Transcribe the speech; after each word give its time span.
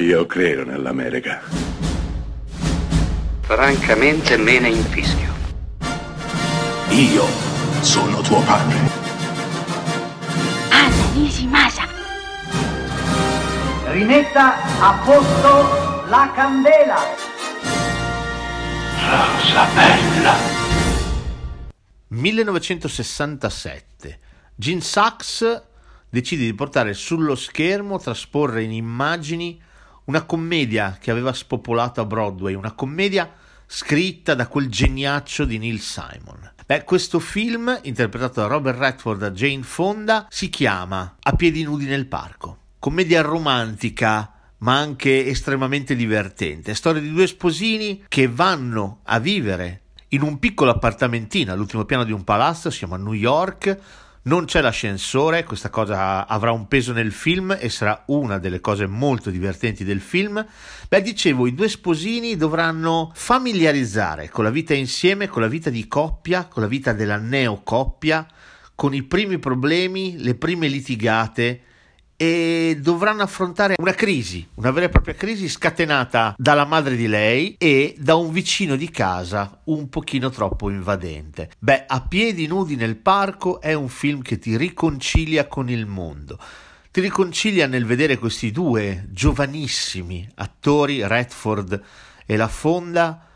Io 0.00 0.24
credo 0.24 0.64
nell'America. 0.64 1.42
Francamente 3.42 4.38
me 4.38 4.58
ne 4.58 4.70
infischio. 4.70 5.30
Io 6.88 7.26
sono 7.82 8.22
tuo 8.22 8.40
padre. 8.40 8.78
Anna 10.70 11.04
Nishimasa. 11.12 11.86
Rimetta 13.88 14.80
a 14.80 15.02
posto 15.04 16.06
la 16.08 16.32
candela. 16.34 16.96
Rosa 19.06 19.66
bella. 19.74 20.34
1967. 22.08 24.18
Gene 24.54 24.80
Sachs 24.80 25.62
decide 26.08 26.46
di 26.46 26.54
portare 26.54 26.94
sullo 26.94 27.34
schermo, 27.34 27.98
trasporre 27.98 28.62
in 28.62 28.72
immagini 28.72 29.68
una 30.10 30.24
commedia 30.24 30.98
che 31.00 31.12
aveva 31.12 31.32
spopolato 31.32 32.00
a 32.00 32.04
Broadway, 32.04 32.54
una 32.54 32.72
commedia 32.72 33.32
scritta 33.64 34.34
da 34.34 34.48
quel 34.48 34.68
geniaccio 34.68 35.44
di 35.44 35.56
Neil 35.56 35.78
Simon. 35.78 36.50
Beh, 36.66 36.82
questo 36.82 37.20
film, 37.20 37.78
interpretato 37.84 38.40
da 38.40 38.48
Robert 38.48 38.76
Redford 38.76 39.20
da 39.20 39.30
Jane 39.30 39.62
Fonda, 39.62 40.26
si 40.28 40.50
chiama 40.50 41.14
A 41.20 41.32
piedi 41.34 41.62
nudi 41.62 41.84
nel 41.84 42.06
parco. 42.06 42.58
Commedia 42.80 43.22
romantica, 43.22 44.32
ma 44.58 44.78
anche 44.78 45.26
estremamente 45.26 45.94
divertente. 45.94 46.74
Storia 46.74 47.00
di 47.00 47.12
due 47.12 47.28
sposini 47.28 48.02
che 48.08 48.26
vanno 48.26 49.02
a 49.04 49.20
vivere 49.20 49.82
in 50.08 50.22
un 50.22 50.40
piccolo 50.40 50.72
appartamentino 50.72 51.52
all'ultimo 51.52 51.84
piano 51.84 52.02
di 52.02 52.10
un 52.10 52.24
palazzo, 52.24 52.68
siamo 52.70 52.96
a 52.96 52.98
New 52.98 53.12
York, 53.12 53.78
non 54.22 54.44
c'è 54.44 54.60
l'ascensore, 54.60 55.44
questa 55.44 55.70
cosa 55.70 56.26
avrà 56.26 56.52
un 56.52 56.68
peso 56.68 56.92
nel 56.92 57.12
film 57.12 57.56
e 57.58 57.70
sarà 57.70 58.04
una 58.08 58.38
delle 58.38 58.60
cose 58.60 58.86
molto 58.86 59.30
divertenti 59.30 59.82
del 59.82 60.00
film. 60.00 60.44
Beh, 60.88 61.00
dicevo, 61.00 61.46
i 61.46 61.54
due 61.54 61.68
sposini 61.68 62.36
dovranno 62.36 63.10
familiarizzare 63.14 64.28
con 64.28 64.44
la 64.44 64.50
vita 64.50 64.74
insieme, 64.74 65.28
con 65.28 65.40
la 65.40 65.48
vita 65.48 65.70
di 65.70 65.88
coppia, 65.88 66.44
con 66.46 66.62
la 66.62 66.68
vita 66.68 66.92
della 66.92 67.16
neocoppia, 67.16 68.26
con 68.74 68.92
i 68.92 69.02
primi 69.04 69.38
problemi, 69.38 70.18
le 70.18 70.34
prime 70.34 70.68
litigate 70.68 71.62
e 72.22 72.76
dovranno 72.78 73.22
affrontare 73.22 73.76
una 73.78 73.94
crisi, 73.94 74.46
una 74.56 74.70
vera 74.72 74.84
e 74.84 74.88
propria 74.90 75.14
crisi 75.14 75.48
scatenata 75.48 76.34
dalla 76.36 76.66
madre 76.66 76.94
di 76.94 77.06
lei 77.06 77.54
e 77.56 77.94
da 77.96 78.14
un 78.16 78.30
vicino 78.30 78.76
di 78.76 78.90
casa 78.90 79.62
un 79.64 79.88
pochino 79.88 80.28
troppo 80.28 80.68
invadente. 80.68 81.50
Beh, 81.58 81.86
A 81.86 82.02
piedi 82.02 82.46
nudi 82.46 82.76
nel 82.76 82.96
parco 82.96 83.62
è 83.62 83.72
un 83.72 83.88
film 83.88 84.20
che 84.20 84.38
ti 84.38 84.58
riconcilia 84.58 85.46
con 85.46 85.70
il 85.70 85.86
mondo. 85.86 86.38
Ti 86.90 87.00
riconcilia 87.00 87.66
nel 87.66 87.86
vedere 87.86 88.18
questi 88.18 88.50
due 88.50 89.06
giovanissimi 89.08 90.28
attori, 90.34 91.06
Redford 91.06 91.82
e 92.26 92.36
La 92.36 92.48
Fonda, 92.48 93.26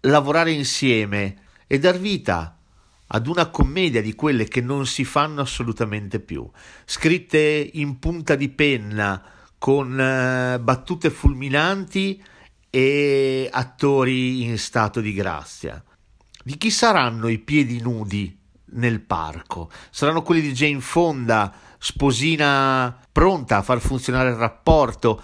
lavorare 0.00 0.52
insieme 0.52 1.36
e 1.66 1.78
dar 1.78 1.98
vita 1.98 2.56
ad 3.14 3.26
una 3.26 3.46
commedia 3.50 4.00
di 4.00 4.14
quelle 4.14 4.48
che 4.48 4.60
non 4.60 4.86
si 4.86 5.04
fanno 5.04 5.42
assolutamente 5.42 6.18
più, 6.20 6.48
scritte 6.84 7.70
in 7.74 7.98
punta 7.98 8.34
di 8.34 8.48
penna 8.48 9.22
con 9.58 9.98
eh, 10.00 10.58
battute 10.58 11.10
fulminanti 11.10 12.22
e 12.70 13.48
attori 13.52 14.42
in 14.42 14.56
stato 14.58 15.00
di 15.00 15.12
grazia. 15.12 15.82
Di 16.42 16.56
chi 16.56 16.70
saranno 16.70 17.28
i 17.28 17.38
piedi 17.38 17.80
nudi 17.80 18.36
nel 18.72 19.00
parco? 19.00 19.70
Saranno 19.90 20.22
quelli 20.22 20.40
di 20.40 20.52
Jane 20.52 20.80
Fonda, 20.80 21.54
sposina 21.78 22.98
pronta 23.12 23.58
a 23.58 23.62
far 23.62 23.80
funzionare 23.80 24.30
il 24.30 24.36
rapporto, 24.36 25.22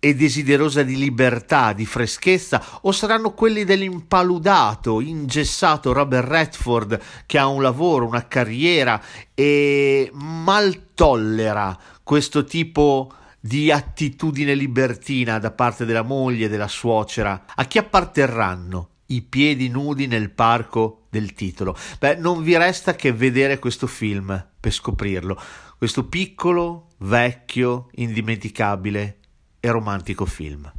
e 0.00 0.14
desiderosa 0.14 0.82
di 0.82 0.96
libertà, 0.96 1.74
di 1.74 1.84
freschezza, 1.84 2.80
o 2.80 2.90
saranno 2.90 3.34
quelli 3.34 3.64
dell'impaludato, 3.64 5.00
ingessato 5.00 5.92
Robert 5.92 6.26
Redford 6.26 7.00
che 7.26 7.38
ha 7.38 7.46
un 7.46 7.60
lavoro, 7.60 8.06
una 8.06 8.26
carriera 8.26 9.00
e 9.34 10.10
mal 10.14 10.94
tollera 10.94 11.78
questo 12.02 12.44
tipo 12.44 13.12
di 13.38 13.70
attitudine 13.70 14.54
libertina 14.54 15.38
da 15.38 15.50
parte 15.50 15.84
della 15.84 16.02
moglie 16.02 16.48
della 16.48 16.66
suocera? 16.66 17.44
A 17.54 17.64
chi 17.66 17.76
apparterranno 17.76 18.88
i 19.06 19.20
piedi 19.20 19.68
nudi 19.68 20.06
nel 20.06 20.30
parco 20.30 21.02
del 21.10 21.34
titolo? 21.34 21.76
Beh, 21.98 22.16
non 22.16 22.42
vi 22.42 22.56
resta 22.56 22.94
che 22.94 23.12
vedere 23.12 23.58
questo 23.58 23.86
film 23.86 24.46
per 24.58 24.72
scoprirlo. 24.72 25.38
Questo 25.76 26.06
piccolo, 26.06 26.88
vecchio, 26.98 27.88
indimenticabile 27.92 29.19
e 29.60 29.70
romantico 29.70 30.24
film. 30.26 30.70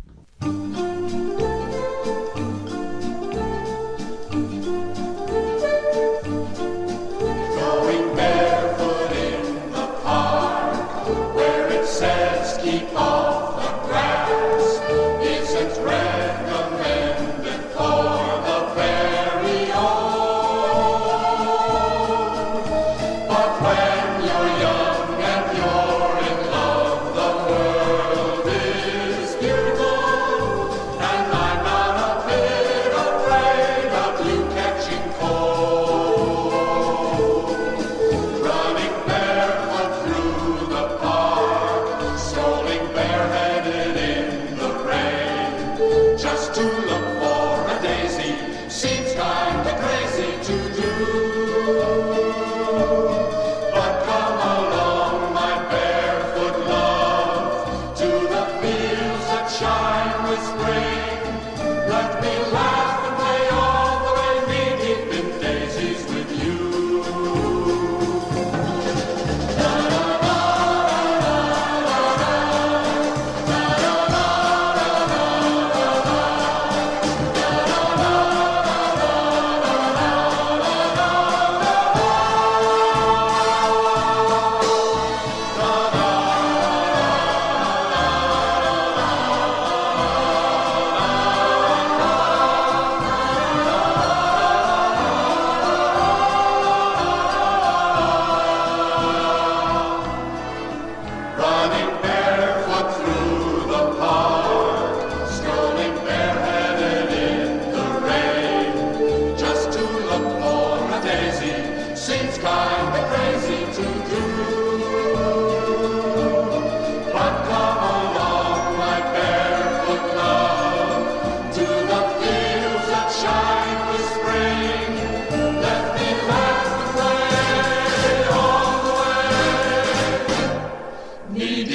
promise 60.32 60.52
brings. 60.64 61.01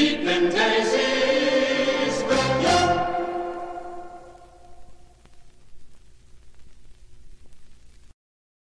deep 0.06 0.20
and 0.28 0.52
dizzy. 0.52 1.25